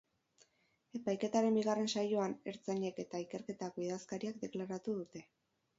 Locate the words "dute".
5.03-5.29